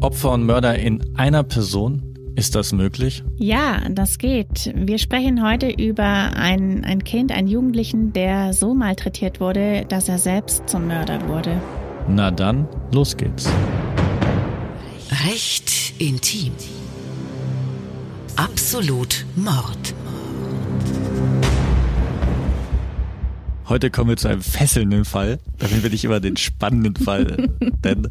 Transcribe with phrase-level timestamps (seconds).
[0.00, 2.02] Opfer und Mörder in einer Person?
[2.34, 3.22] Ist das möglich?
[3.36, 4.72] Ja, das geht.
[4.74, 10.18] Wir sprechen heute über ein, ein Kind, einen Jugendlichen, der so malträtiert wurde, dass er
[10.18, 11.60] selbst zum Mörder wurde.
[12.08, 13.50] Na dann, los geht's.
[15.26, 16.52] Recht intim.
[18.36, 19.94] Absolut Mord.
[23.68, 25.40] Heute kommen wir zu einem fesselnden Fall.
[25.58, 27.50] Damit will ich immer den spannenden Fall
[27.84, 28.08] nennen.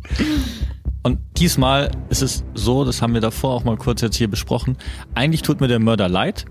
[1.02, 4.78] Und diesmal ist es so, das haben wir davor auch mal kurz jetzt hier besprochen.
[5.16, 6.46] Eigentlich tut mir der Mörder leid.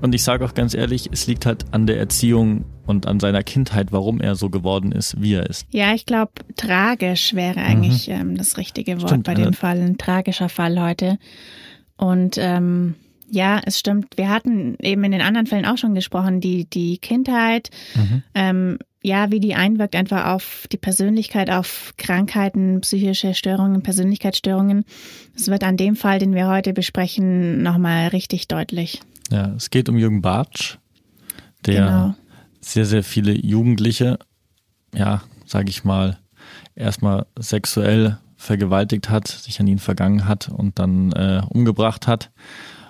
[0.00, 3.42] Und ich sage auch ganz ehrlich, es liegt halt an der Erziehung und an seiner
[3.42, 5.66] Kindheit, warum er so geworden ist, wie er ist.
[5.70, 8.14] Ja, ich glaube, tragisch wäre eigentlich mhm.
[8.14, 9.80] ähm, das richtige Wort stimmt, bei dem Fall.
[9.80, 11.18] Ein tragischer Fall heute.
[11.96, 12.94] Und ähm,
[13.28, 14.16] ja, es stimmt.
[14.16, 18.22] Wir hatten eben in den anderen Fällen auch schon gesprochen, die, die Kindheit, mhm.
[18.34, 24.84] ähm, ja, wie die einwirkt einfach auf die Persönlichkeit, auf Krankheiten, psychische Störungen, Persönlichkeitsstörungen.
[25.34, 29.00] Es wird an dem Fall, den wir heute besprechen, nochmal richtig deutlich.
[29.30, 30.76] Ja, es geht um Jürgen Bartsch,
[31.64, 32.14] der genau.
[32.60, 34.18] sehr, sehr viele Jugendliche,
[34.94, 36.18] ja, sage ich mal,
[36.76, 42.30] erstmal sexuell vergewaltigt hat, sich an ihn vergangen hat und dann äh, umgebracht hat.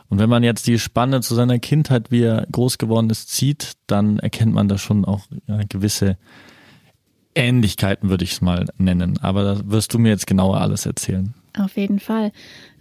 [0.09, 3.73] Und wenn man jetzt die Spanne zu seiner Kindheit, wie er groß geworden ist, zieht,
[3.87, 5.27] dann erkennt man da schon auch
[5.69, 6.17] gewisse
[7.34, 9.19] Ähnlichkeiten, würde ich es mal nennen.
[9.23, 11.34] Aber da wirst du mir jetzt genauer alles erzählen.
[11.56, 12.33] Auf jeden Fall.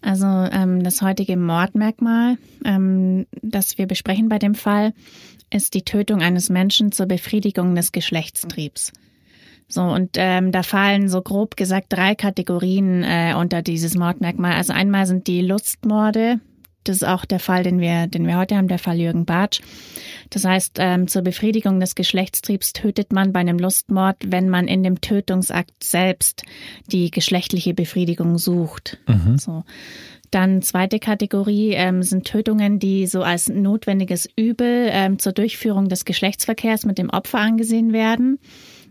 [0.01, 4.93] Also ähm, das heutige Mordmerkmal, ähm, das wir besprechen bei dem Fall,
[5.51, 8.93] ist die Tötung eines Menschen zur Befriedigung des Geschlechtstriebs.
[9.69, 14.53] So, und ähm, da fallen so grob gesagt drei Kategorien äh, unter dieses Mordmerkmal.
[14.53, 16.39] Also einmal sind die Lustmorde,
[16.87, 19.61] das ist auch der Fall, den wir, den wir heute haben, der Fall Jürgen Bartsch.
[20.29, 24.83] Das heißt, ähm, zur Befriedigung des Geschlechtstriebs tötet man bei einem Lustmord, wenn man in
[24.83, 26.43] dem Tötungsakt selbst
[26.91, 28.97] die geschlechtliche Befriedigung sucht.
[29.07, 29.37] Mhm.
[29.37, 29.63] So.
[30.31, 36.03] Dann zweite Kategorie ähm, sind Tötungen, die so als notwendiges Übel ähm, zur Durchführung des
[36.03, 38.39] Geschlechtsverkehrs mit dem Opfer angesehen werden.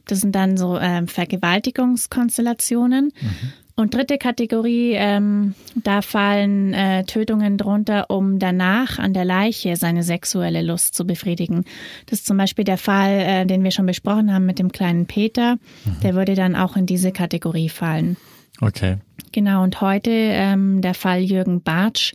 [0.07, 3.13] Das sind dann so ähm, Vergewaltigungskonstellationen.
[3.21, 3.53] Mhm.
[3.79, 10.03] Und dritte Kategorie, ähm, da fallen äh, Tötungen drunter, um danach an der Leiche seine
[10.03, 11.67] sexuelle Lust zu befriedigen.
[12.07, 15.05] Das ist zum Beispiel der Fall, äh, den wir schon besprochen haben mit dem kleinen
[15.05, 15.57] Peter.
[15.57, 16.01] Mhm.
[16.03, 18.17] Der würde dann auch in diese Kategorie fallen.
[18.63, 18.97] Okay.
[19.33, 22.15] Genau, und heute ähm, der Fall Jürgen Bartsch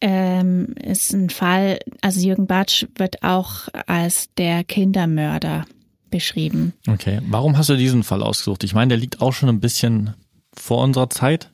[0.00, 5.64] ähm, ist ein Fall, also Jürgen Bartsch wird auch als der Kindermörder
[6.10, 6.72] beschrieben.
[6.88, 8.64] Okay, warum hast du diesen Fall ausgesucht?
[8.64, 10.14] Ich meine, der liegt auch schon ein bisschen
[10.54, 11.50] vor unserer Zeit.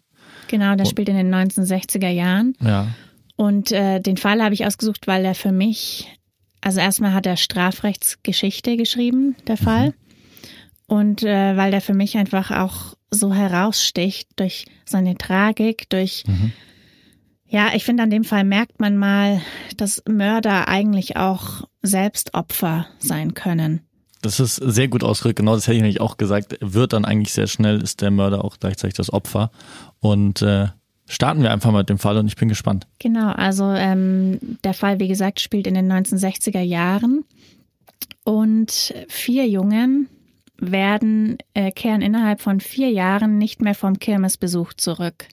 [0.49, 2.55] Genau, der spielt in den 1960er Jahren.
[2.61, 2.89] Ja.
[3.37, 6.11] Und äh, den Fall habe ich ausgesucht, weil er für mich,
[6.61, 9.89] also erstmal hat er Strafrechtsgeschichte geschrieben, der Fall.
[9.89, 9.95] Mhm.
[10.87, 16.53] Und äh, weil der für mich einfach auch so heraussticht durch seine Tragik, durch, mhm.
[17.47, 19.41] ja, ich finde, an dem Fall merkt man mal,
[19.77, 23.86] dass Mörder eigentlich auch selbst Opfer sein können.
[24.27, 25.39] Das ist sehr gut ausgedrückt.
[25.39, 26.59] Genau das hätte ich nämlich auch gesagt.
[26.61, 29.51] Wird dann eigentlich sehr schnell, ist der Mörder auch gleichzeitig das Opfer.
[30.01, 30.67] Und äh,
[31.07, 32.87] starten wir einfach mal mit dem Fall und ich bin gespannt.
[32.99, 37.25] Genau, also ähm, der Fall, wie gesagt, spielt in den 1960er Jahren.
[38.25, 40.09] Und vier Jungen
[40.59, 45.29] werden, äh, kehren innerhalb von vier Jahren nicht mehr vom Kirmesbesuch zurück.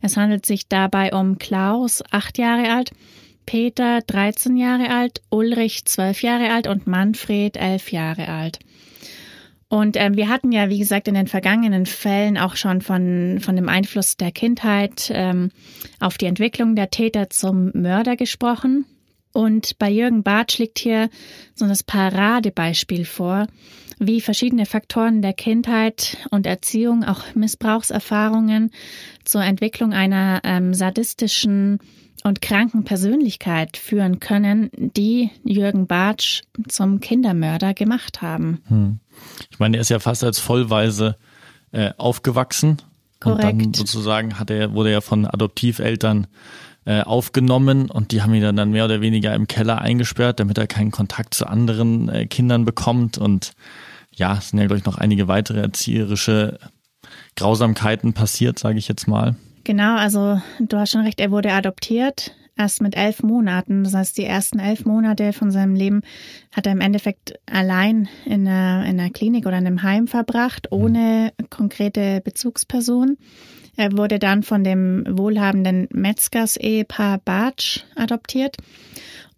[0.00, 2.92] Es handelt sich dabei um Klaus, acht Jahre alt,
[3.46, 8.58] Peter 13 Jahre alt, Ulrich 12 Jahre alt und Manfred 11 Jahre alt.
[9.68, 13.56] Und ähm, wir hatten ja, wie gesagt, in den vergangenen Fällen auch schon von, von
[13.56, 15.50] dem Einfluss der Kindheit ähm,
[15.98, 18.84] auf die Entwicklung der Täter zum Mörder gesprochen.
[19.32, 21.08] Und bei Jürgen Bartsch liegt hier
[21.54, 23.46] so das Paradebeispiel vor,
[23.98, 28.72] wie verschiedene Faktoren der Kindheit und Erziehung, auch Missbrauchserfahrungen
[29.24, 31.78] zur Entwicklung einer ähm, sadistischen
[32.24, 38.62] und kranken Persönlichkeit führen können, die Jürgen Bartsch zum Kindermörder gemacht haben.
[38.68, 39.00] Hm.
[39.50, 41.16] Ich meine, er ist ja fast als Vollweise
[41.72, 42.78] äh, aufgewachsen.
[43.20, 43.44] Korrekt.
[43.44, 46.26] Und dann sozusagen hat er, wurde er von Adoptiveltern
[46.84, 50.66] äh, aufgenommen und die haben ihn dann, mehr oder weniger im Keller eingesperrt, damit er
[50.66, 53.18] keinen Kontakt zu anderen äh, Kindern bekommt.
[53.18, 53.52] Und
[54.10, 56.58] ja, es sind ja, glaube ich, noch einige weitere erzieherische
[57.36, 59.36] Grausamkeiten passiert, sage ich jetzt mal.
[59.64, 63.84] Genau, also du hast schon recht, er wurde adoptiert, erst mit elf Monaten.
[63.84, 66.02] Das heißt, die ersten elf Monate von seinem Leben
[66.50, 70.72] hat er im Endeffekt allein in einer, in einer Klinik oder in einem Heim verbracht,
[70.72, 73.16] ohne konkrete Bezugsperson.
[73.76, 78.56] Er wurde dann von dem wohlhabenden Metzgers-Ehepaar Bartsch adoptiert.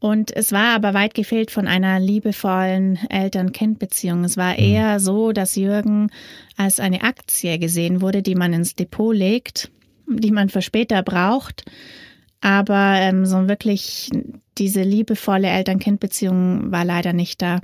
[0.01, 4.25] Und es war aber weit gefehlt von einer liebevollen Eltern-Kind-Beziehung.
[4.25, 4.59] Es war mhm.
[4.59, 6.11] eher so, dass Jürgen
[6.57, 9.71] als eine Aktie gesehen wurde, die man ins Depot legt
[10.07, 11.65] die man für später braucht.
[12.41, 14.11] Aber ähm, so wirklich
[14.59, 17.61] diese liebevolle Eltern-Kind-Beziehung war leider nicht da.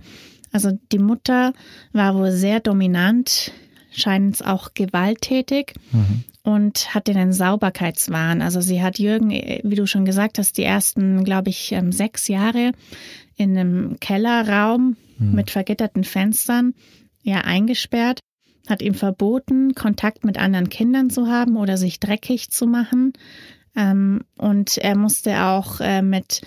[0.53, 1.53] Also die Mutter
[1.93, 3.53] war wohl sehr dominant,
[3.93, 6.25] scheint auch gewalttätig mhm.
[6.43, 8.43] und hatte einen Sauberkeitswahn.
[8.43, 12.27] Also sie hat Jürgen, wie du schon gesagt hast, die ersten, glaube ich, ähm, sechs
[12.29, 12.73] Jahre
[13.37, 15.35] in einem Kellerraum mhm.
[15.35, 16.75] mit vergitterten Fenstern
[17.23, 18.21] ja eingesperrt,
[18.69, 23.13] hat ihm verboten, Kontakt mit anderen Kindern zu haben oder sich dreckig zu machen.
[23.77, 26.43] Ähm, und er musste auch äh, mit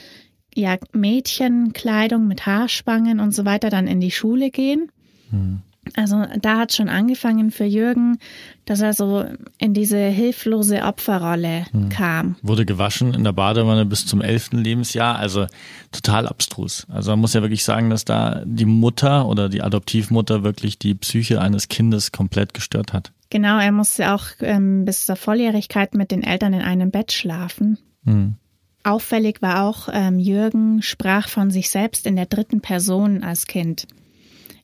[0.56, 4.92] ja, Mädchenkleidung mit Haarspangen und so weiter dann in die Schule gehen.
[5.31, 5.62] Mhm.
[5.95, 8.18] Also da hat schon angefangen für Jürgen,
[8.65, 9.25] dass er so
[9.57, 11.89] in diese hilflose Opferrolle hm.
[11.89, 12.35] kam.
[12.41, 15.45] Wurde gewaschen in der Badewanne bis zum elften Lebensjahr, also
[15.91, 16.88] total abstrus.
[16.89, 20.95] Also man muss ja wirklich sagen, dass da die Mutter oder die Adoptivmutter wirklich die
[20.95, 23.12] Psyche eines Kindes komplett gestört hat.
[23.29, 27.77] Genau, er musste auch ähm, bis zur Volljährigkeit mit den Eltern in einem Bett schlafen.
[28.06, 28.36] Hm.
[28.83, 33.88] Auffällig war auch, ähm, Jürgen sprach von sich selbst in der dritten Person als Kind.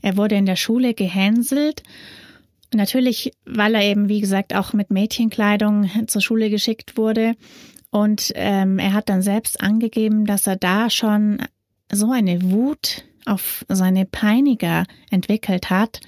[0.02, 1.84] Er wurde in der Schule gehänselt.
[2.74, 7.36] Natürlich, weil er eben, wie gesagt, auch mit Mädchenkleidung zur Schule geschickt wurde.
[7.92, 11.42] Und ähm, er hat dann selbst angegeben, dass er da schon
[11.92, 16.00] so eine Wut auf seine Peiniger entwickelt hat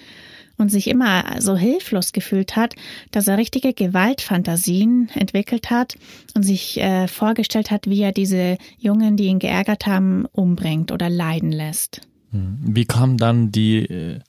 [0.57, 2.75] und sich immer so hilflos gefühlt hat,
[3.09, 5.95] dass er richtige Gewaltfantasien entwickelt hat
[6.35, 11.09] und sich äh, vorgestellt hat, wie er diese Jungen, die ihn geärgert haben, umbringt oder
[11.09, 12.01] leiden lässt.
[12.31, 12.59] Hm.
[12.61, 14.19] Wie kam dann die äh,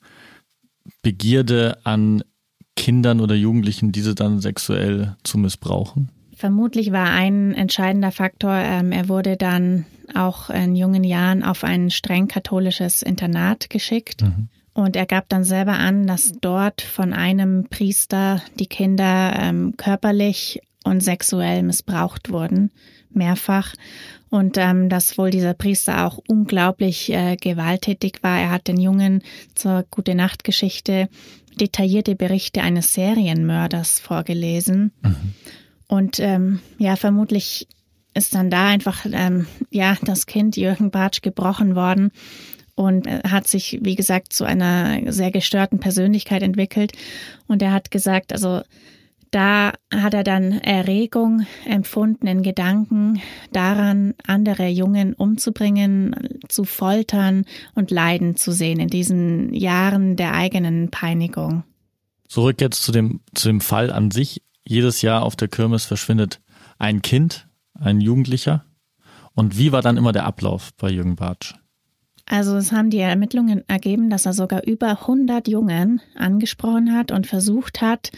[1.01, 2.23] Begierde an
[2.75, 6.09] Kindern oder Jugendlichen, diese dann sexuell zu missbrauchen?
[6.35, 11.89] Vermutlich war ein entscheidender Faktor, ähm, er wurde dann auch in jungen Jahren auf ein
[11.89, 14.23] streng katholisches Internat geschickt.
[14.23, 14.49] Mhm.
[14.73, 20.61] Und er gab dann selber an, dass dort von einem Priester die Kinder ähm, körperlich
[20.83, 22.71] und sexuell missbraucht wurden,
[23.11, 23.73] mehrfach.
[24.33, 28.39] Und ähm, dass wohl dieser Priester auch unglaublich äh, gewalttätig war.
[28.39, 29.21] Er hat den Jungen
[29.53, 31.07] zur Gute Nacht Geschichte
[31.61, 34.91] detaillierte Berichte eines Serienmörders vorgelesen.
[35.03, 35.15] Mhm.
[35.85, 37.67] Und ähm, ja, vermutlich
[38.15, 42.09] ist dann da einfach ähm, ja das Kind Jürgen Bartsch gebrochen worden
[42.73, 46.93] und hat sich, wie gesagt, zu einer sehr gestörten Persönlichkeit entwickelt.
[47.45, 48.63] Und er hat gesagt, also
[49.33, 53.19] da hat er dann Erregung empfunden in Gedanken
[53.51, 56.15] daran, andere Jungen umzubringen,
[56.49, 61.63] zu foltern und leiden zu sehen in diesen Jahren der eigenen Peinigung.
[62.27, 64.43] Zurück jetzt zu dem, zu dem Fall an sich.
[64.65, 66.39] Jedes Jahr auf der Kirmes verschwindet
[66.77, 68.65] ein Kind, ein Jugendlicher.
[69.33, 71.55] Und wie war dann immer der Ablauf bei Jürgen Bartsch?
[72.25, 77.27] Also es haben die Ermittlungen ergeben, dass er sogar über 100 Jungen angesprochen hat und
[77.27, 78.11] versucht hat,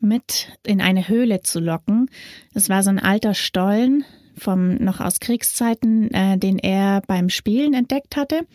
[0.00, 2.10] mit in eine Höhle zu locken.
[2.54, 4.04] Es war so ein alter Stollen
[4.36, 8.46] vom noch aus Kriegszeiten, äh, den er beim Spielen entdeckt hatte.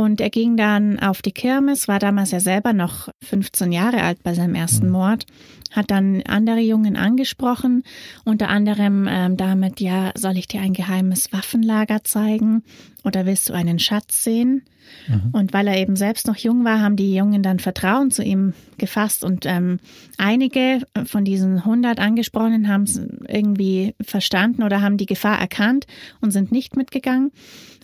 [0.00, 4.22] Und er ging dann auf die Kirmes, war damals ja selber noch 15 Jahre alt
[4.22, 4.92] bei seinem ersten mhm.
[4.92, 5.26] Mord
[5.70, 7.84] hat dann andere Jungen angesprochen,
[8.24, 12.64] unter anderem ähm, damit, ja, soll ich dir ein geheimes Waffenlager zeigen
[13.04, 14.62] oder willst du einen Schatz sehen?
[15.06, 15.30] Mhm.
[15.32, 18.54] Und weil er eben selbst noch jung war, haben die Jungen dann Vertrauen zu ihm
[18.78, 19.78] gefasst und ähm,
[20.18, 25.86] einige von diesen 100 Angesprochenen haben es irgendwie verstanden oder haben die Gefahr erkannt
[26.20, 27.30] und sind nicht mitgegangen,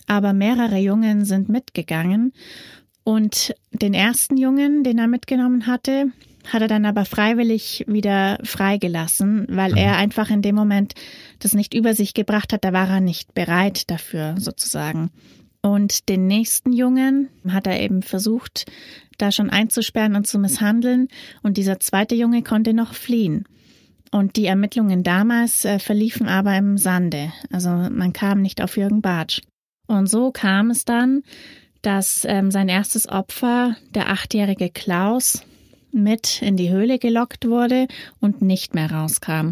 [0.07, 2.33] aber mehrere Jungen sind mitgegangen.
[3.03, 6.11] Und den ersten Jungen, den er mitgenommen hatte,
[6.51, 9.77] hat er dann aber freiwillig wieder freigelassen, weil mhm.
[9.77, 10.93] er einfach in dem Moment
[11.39, 12.63] das nicht über sich gebracht hat.
[12.63, 15.11] Da war er nicht bereit dafür sozusagen.
[15.61, 18.65] Und den nächsten Jungen hat er eben versucht,
[19.17, 21.07] da schon einzusperren und zu misshandeln.
[21.43, 23.45] Und dieser zweite Junge konnte noch fliehen.
[24.11, 27.33] Und die Ermittlungen damals äh, verliefen aber im Sande.
[27.51, 29.41] Also man kam nicht auf Jürgen Bartsch.
[29.87, 31.23] Und so kam es dann,
[31.81, 35.43] dass ähm, sein erstes Opfer, der achtjährige Klaus,
[35.91, 37.87] mit in die Höhle gelockt wurde
[38.19, 39.51] und nicht mehr rauskam.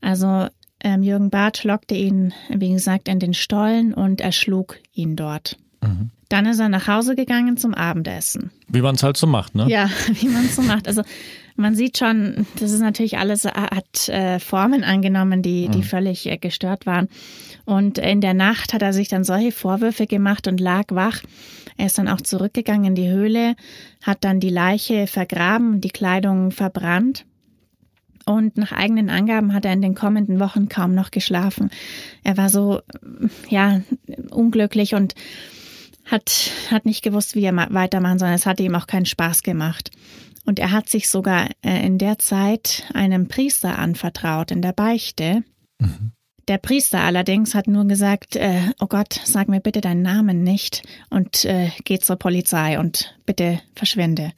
[0.00, 0.46] Also
[0.80, 5.56] ähm, Jürgen Barth lockte ihn, wie gesagt, in den Stollen und erschlug ihn dort.
[5.82, 6.10] Mhm.
[6.28, 8.50] Dann ist er nach Hause gegangen zum Abendessen.
[8.68, 9.66] Wie man es halt so macht, ne?
[9.68, 9.88] Ja,
[10.20, 10.86] wie man es so macht.
[10.86, 11.02] Also
[11.56, 15.84] man sieht schon, das ist natürlich alles, hat äh, Formen angenommen, die, die mhm.
[15.84, 17.08] völlig äh, gestört waren.
[17.64, 21.22] Und in der Nacht hat er sich dann solche Vorwürfe gemacht und lag wach.
[21.76, 23.56] Er ist dann auch zurückgegangen in die Höhle,
[24.02, 27.24] hat dann die Leiche vergraben, die Kleidung verbrannt.
[28.26, 31.70] Und nach eigenen Angaben hat er in den kommenden Wochen kaum noch geschlafen.
[32.22, 32.80] Er war so,
[33.48, 33.82] ja,
[34.30, 35.14] unglücklich und
[36.06, 38.30] hat, hat nicht gewusst, wie er weitermachen soll.
[38.30, 39.90] Es hat ihm auch keinen Spaß gemacht.
[40.46, 45.42] Und er hat sich sogar äh, in der Zeit einem Priester anvertraut in der Beichte.
[45.78, 46.12] Mhm.
[46.48, 50.82] Der Priester allerdings hat nur gesagt, äh, oh Gott, sag mir bitte deinen Namen nicht
[51.08, 54.32] und äh, geh zur Polizei und bitte verschwinde.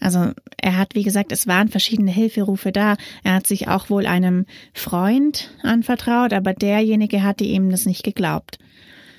[0.00, 2.96] Also er hat, wie gesagt, es waren verschiedene Hilferufe da.
[3.22, 8.58] Er hat sich auch wohl einem Freund anvertraut, aber derjenige hatte ihm das nicht geglaubt.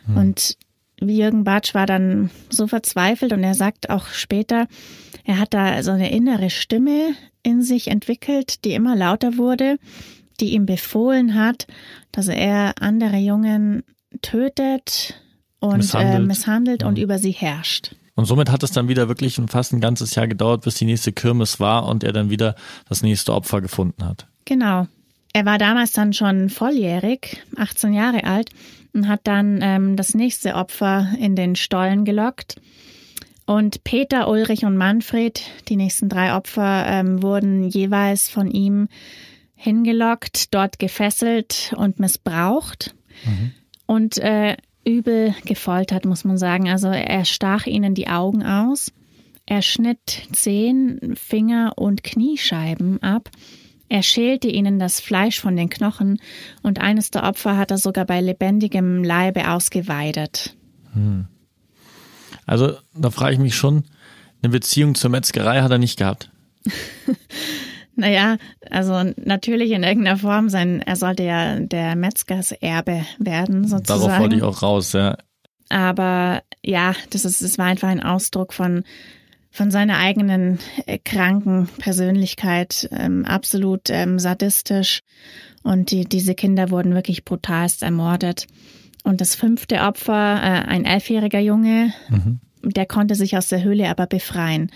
[0.05, 0.17] Hm.
[0.17, 0.57] Und
[1.01, 4.67] Jürgen Bartsch war dann so verzweifelt und er sagt auch später,
[5.23, 9.77] er hat da so eine innere Stimme in sich entwickelt, die immer lauter wurde,
[10.39, 11.67] die ihm befohlen hat,
[12.11, 13.83] dass er andere Jungen
[14.21, 15.21] tötet
[15.59, 16.87] und misshandelt, äh, misshandelt ja.
[16.87, 17.95] und über sie herrscht.
[18.15, 21.11] Und somit hat es dann wieder wirklich fast ein ganzes Jahr gedauert, bis die nächste
[21.11, 22.55] Kirmes war und er dann wieder
[22.87, 24.27] das nächste Opfer gefunden hat.
[24.45, 24.87] Genau.
[25.33, 28.51] Er war damals dann schon volljährig, 18 Jahre alt,
[28.93, 32.55] und hat dann ähm, das nächste Opfer in den Stollen gelockt.
[33.45, 38.87] Und Peter, Ulrich und Manfred, die nächsten drei Opfer, ähm, wurden jeweils von ihm
[39.65, 42.95] hingelockt, dort gefesselt und missbraucht.
[43.25, 43.51] Mhm.
[43.85, 44.55] Und äh,
[44.85, 46.69] übel gefoltert, muss man sagen.
[46.69, 48.93] Also er stach ihnen die Augen aus.
[49.45, 53.29] Er schnitt Zehen, Finger und Kniescheiben ab.
[53.89, 56.19] Er schälte ihnen das Fleisch von den Knochen
[56.63, 60.55] und eines der Opfer hat er sogar bei lebendigem Leibe ausgeweidet.
[60.93, 61.27] Hm.
[62.47, 63.83] Also da frage ich mich schon,
[64.41, 66.31] eine Beziehung zur Metzgerei hat er nicht gehabt.
[67.95, 68.37] Naja,
[68.69, 74.01] also natürlich in irgendeiner Form sein, er sollte ja der Metzgerserbe werden, sozusagen.
[74.01, 75.17] Darauf wollte ich auch raus, ja.
[75.69, 78.83] Aber ja, das ist, es war einfach ein Ausdruck von,
[79.49, 85.01] von seiner eigenen äh, kranken Persönlichkeit, ähm, absolut ähm, sadistisch.
[85.63, 88.45] Und die, diese Kinder wurden wirklich brutalst ermordet.
[89.03, 92.39] Und das fünfte Opfer, äh, ein elfjähriger Junge, mhm
[92.73, 94.71] der konnte sich aus der Höhle aber befreien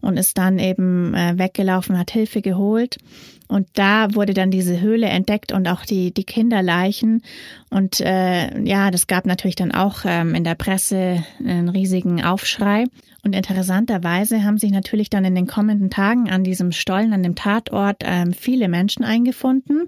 [0.00, 2.98] und ist dann eben äh, weggelaufen, hat Hilfe geholt.
[3.46, 7.22] Und da wurde dann diese Höhle entdeckt und auch die, die Kinderleichen.
[7.70, 12.84] Und äh, ja, das gab natürlich dann auch ähm, in der Presse einen riesigen Aufschrei.
[13.22, 17.34] Und interessanterweise haben sich natürlich dann in den kommenden Tagen an diesem Stollen, an dem
[17.34, 19.86] Tatort, ähm, viele Menschen eingefunden.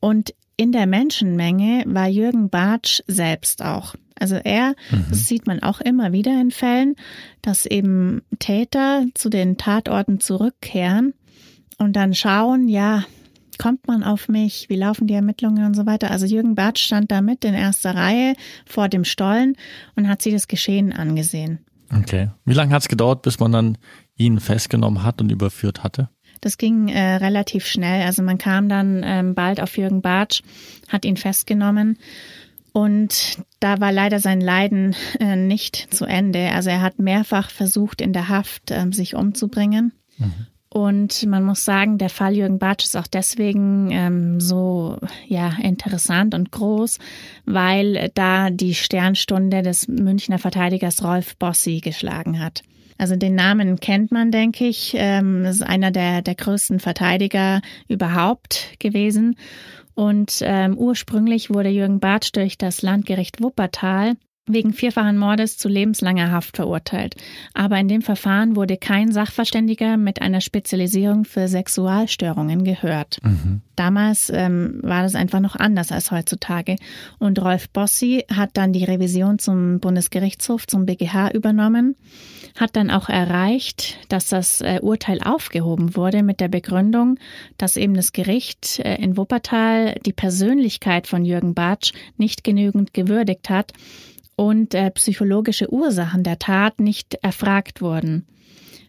[0.00, 3.94] Und in der Menschenmenge war Jürgen Bartsch selbst auch.
[4.20, 5.06] Also er, mhm.
[5.08, 6.94] das sieht man auch immer wieder in Fällen,
[7.42, 11.14] dass eben Täter zu den Tatorten zurückkehren
[11.78, 13.04] und dann schauen, ja,
[13.58, 16.10] kommt man auf mich, wie laufen die Ermittlungen und so weiter.
[16.10, 18.34] Also Jürgen Bartsch stand da mit in erster Reihe
[18.66, 19.56] vor dem Stollen
[19.96, 21.58] und hat sich das Geschehen angesehen.
[21.94, 22.30] Okay.
[22.44, 23.78] Wie lange hat es gedauert, bis man dann
[24.16, 26.08] ihn festgenommen hat und überführt hatte?
[26.40, 28.06] Das ging äh, relativ schnell.
[28.06, 30.42] Also man kam dann ähm, bald auf Jürgen Bartsch,
[30.88, 31.98] hat ihn festgenommen
[32.72, 36.50] und da war leider sein Leiden äh, nicht zu Ende.
[36.52, 39.92] Also er hat mehrfach versucht, in der Haft äh, sich umzubringen.
[40.18, 40.46] Mhm.
[40.72, 46.32] Und man muss sagen, der Fall Jürgen Bartsch ist auch deswegen ähm, so ja interessant
[46.32, 47.00] und groß,
[47.44, 52.62] weil da die Sternstunde des Münchner Verteidigers Rolf Bossi geschlagen hat.
[52.98, 54.92] Also den Namen kennt man, denke ich.
[54.94, 59.36] Ähm, ist einer der, der größten Verteidiger überhaupt gewesen.
[60.00, 64.14] Und ähm, ursprünglich wurde Jürgen Bartsch durch das Landgericht Wuppertal
[64.52, 67.16] wegen vierfachen Mordes zu lebenslanger Haft verurteilt.
[67.54, 73.18] Aber in dem Verfahren wurde kein Sachverständiger mit einer Spezialisierung für Sexualstörungen gehört.
[73.22, 73.62] Mhm.
[73.76, 76.76] Damals ähm, war das einfach noch anders als heutzutage.
[77.18, 81.96] Und Rolf Bossi hat dann die Revision zum Bundesgerichtshof, zum BGH übernommen
[82.56, 87.18] hat dann auch erreicht, dass das äh, Urteil aufgehoben wurde mit der Begründung,
[87.58, 93.50] dass eben das Gericht äh, in Wuppertal die Persönlichkeit von Jürgen Bartsch nicht genügend gewürdigt
[93.50, 93.72] hat
[94.40, 98.26] und äh, psychologische Ursachen der Tat nicht erfragt wurden.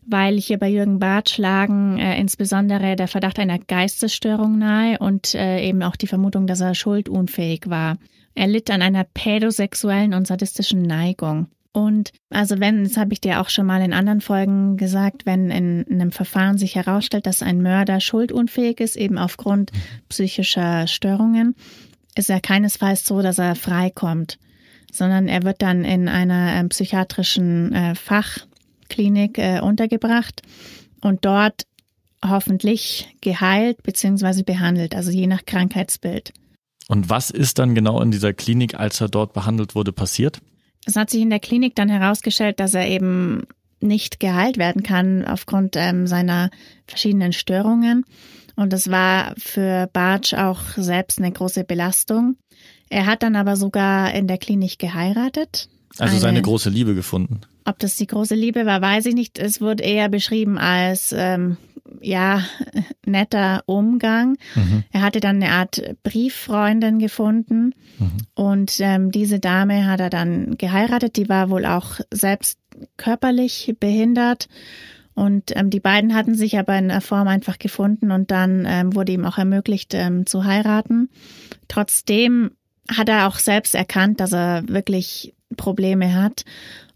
[0.05, 5.61] Weil hier bei Jürgen Bartsch lagen äh, insbesondere der Verdacht einer Geistesstörung nahe und äh,
[5.67, 7.97] eben auch die Vermutung, dass er schuldunfähig war.
[8.33, 11.47] Er litt an einer pädosexuellen und sadistischen Neigung.
[11.73, 15.51] Und also wenn, das habe ich dir auch schon mal in anderen Folgen gesagt, wenn
[15.51, 19.73] in einem Verfahren sich herausstellt, dass ein Mörder schuldunfähig ist, eben aufgrund
[20.07, 21.55] psychischer Störungen,
[22.15, 24.37] ist er keinesfalls so, dass er freikommt,
[24.91, 30.41] sondern er wird dann in einer äh, psychiatrischen äh, Fachklinik äh, untergebracht
[31.01, 31.63] und dort
[32.23, 34.43] hoffentlich geheilt bzw.
[34.43, 36.33] behandelt, also je nach Krankheitsbild.
[36.87, 40.41] Und was ist dann genau in dieser Klinik, als er dort behandelt wurde, passiert?
[40.85, 43.47] Es hat sich in der Klinik dann herausgestellt, dass er eben
[43.79, 46.49] nicht geheilt werden kann aufgrund ähm, seiner
[46.87, 48.05] verschiedenen Störungen.
[48.55, 52.35] Und das war für Bartsch auch selbst eine große Belastung.
[52.91, 57.39] Er hat dann aber sogar in der Klinik geheiratet Also eine, seine große Liebe gefunden.
[57.63, 59.39] Ob das die große Liebe war, weiß ich nicht.
[59.39, 61.55] Es wurde eher beschrieben als ähm,
[62.01, 62.43] ja
[63.05, 64.35] netter Umgang.
[64.55, 64.83] Mhm.
[64.91, 68.17] Er hatte dann eine Art Brieffreundin gefunden mhm.
[68.35, 71.15] und ähm, diese Dame hat er dann geheiratet.
[71.15, 72.59] Die war wohl auch selbst
[72.97, 74.49] körperlich behindert.
[75.13, 78.95] Und ähm, die beiden hatten sich aber in einer Form einfach gefunden und dann ähm,
[78.95, 81.09] wurde ihm auch ermöglicht ähm, zu heiraten.
[81.69, 82.51] Trotzdem
[82.89, 86.45] hat er auch selbst erkannt, dass er wirklich Probleme hat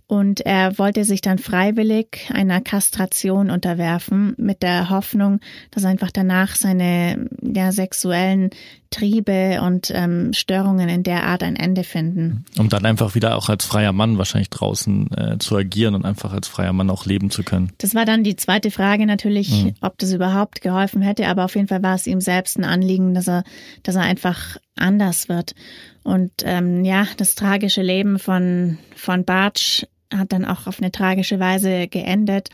[0.07, 5.39] und er wollte sich dann freiwillig einer Kastration unterwerfen, mit der Hoffnung,
[5.71, 8.51] dass einfach danach seine ja, sexuellen
[8.91, 12.45] Triebe und ähm, Störungen in der Art ein Ende finden.
[12.55, 16.33] Um dann einfach wieder auch als freier Mann wahrscheinlich draußen äh, zu agieren und einfach
[16.33, 17.71] als freier Mann auch leben zu können.
[17.79, 19.73] Das war dann die zweite Frage natürlich, mhm.
[19.81, 23.15] ob das überhaupt geholfen hätte, aber auf jeden Fall war es ihm selbst ein Anliegen,
[23.15, 23.43] dass er,
[23.81, 25.55] dass er einfach anders wird.
[26.03, 31.39] Und ähm, ja, das tragische Leben von, von Bartsch hat dann auch auf eine tragische
[31.39, 32.49] Weise geendet,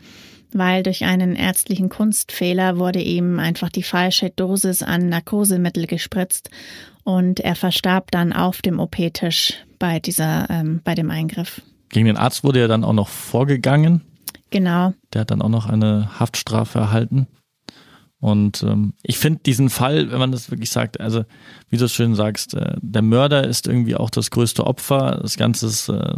[0.52, 6.50] weil durch einen ärztlichen Kunstfehler wurde ihm einfach die falsche Dosis an Narkosemittel gespritzt
[7.04, 11.62] und er verstarb dann auf dem OP-Tisch bei dieser, ähm, bei dem Eingriff.
[11.88, 14.02] Gegen den Arzt wurde er dann auch noch vorgegangen.
[14.50, 14.92] Genau.
[15.12, 17.26] Der hat dann auch noch eine Haftstrafe erhalten.
[18.22, 21.24] Und ähm, ich finde diesen Fall, wenn man das wirklich sagt, also
[21.70, 25.18] wie du es schön sagst, äh, der Mörder ist irgendwie auch das größte Opfer.
[25.20, 26.14] Das Ganze ist äh,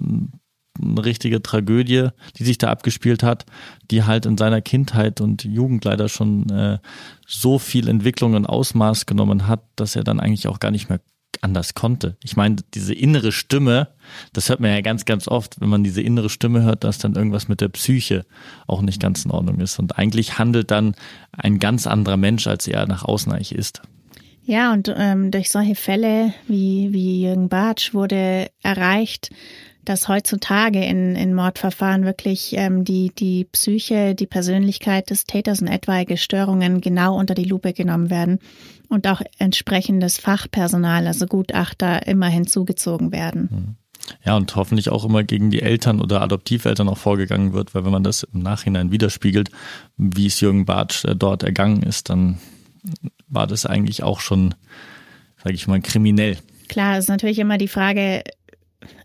[0.82, 3.46] eine richtige Tragödie, die sich da abgespielt hat,
[3.90, 6.78] die halt in seiner Kindheit und Jugend leider schon äh,
[7.26, 11.00] so viel Entwicklung und Ausmaß genommen hat, dass er dann eigentlich auch gar nicht mehr
[11.44, 12.16] anders konnte.
[12.24, 13.88] Ich meine, diese innere Stimme,
[14.32, 17.14] das hört man ja ganz, ganz oft, wenn man diese innere Stimme hört, dass dann
[17.14, 18.24] irgendwas mit der Psyche
[18.66, 19.78] auch nicht ganz in Ordnung ist.
[19.78, 20.94] Und eigentlich handelt dann
[21.32, 23.82] ein ganz anderer Mensch, als er nach außen eigentlich ist.
[24.46, 29.30] Ja, und ähm, durch solche Fälle wie, wie Jürgen Bartsch wurde erreicht,
[29.84, 35.68] dass heutzutage in, in Mordverfahren wirklich ähm, die, die Psyche, die Persönlichkeit des Täters und
[35.68, 38.38] etwaige Störungen genau unter die Lupe genommen werden
[38.88, 43.48] und auch entsprechendes Fachpersonal, also Gutachter, immer hinzugezogen werden.
[43.50, 43.76] Hm.
[44.24, 47.92] Ja, und hoffentlich auch immer gegen die Eltern oder Adoptiveltern auch vorgegangen wird, weil wenn
[47.92, 49.50] man das im Nachhinein widerspiegelt,
[49.96, 52.38] wie es Jürgen Bartsch äh, dort ergangen ist, dann
[53.28, 54.54] war das eigentlich auch schon,
[55.42, 56.38] sage ich mal, kriminell.
[56.68, 58.22] Klar, ist natürlich immer die Frage,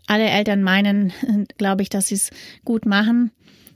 [0.06, 1.12] alle Eltern meinen,
[1.58, 2.30] glaube ich, dass sie es
[2.64, 3.30] gut machen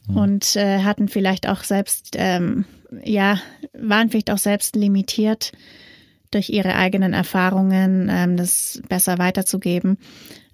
[0.09, 0.17] mhm.
[0.17, 2.65] und äh, hatten vielleicht auch selbst, ähm,
[3.05, 3.39] ja,
[3.73, 5.53] waren vielleicht auch selbst limitiert
[6.31, 9.99] durch ihre eigenen Erfahrungen, ähm, das besser weiterzugeben.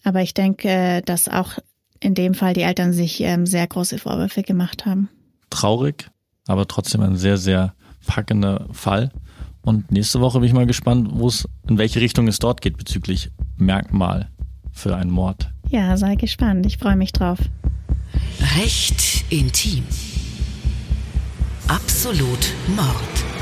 [0.04, 1.58] Aber ich denke, dass auch
[2.00, 5.08] in dem Fall die Eltern sich ähm, sehr große Vorwürfe gemacht haben.
[5.50, 6.10] Traurig,
[6.46, 7.74] aber trotzdem ein sehr, sehr
[8.06, 9.10] packender Fall.
[9.62, 12.78] Und nächste Woche bin ich mal gespannt, wo es, in welche Richtung es dort geht
[12.78, 14.30] bezüglich Merkmal
[14.80, 15.50] für einen Mord.
[15.68, 16.66] Ja, sei gespannt.
[16.66, 17.38] Ich freue mich drauf.
[18.58, 19.84] Recht intim.
[21.68, 23.39] Absolut Mord.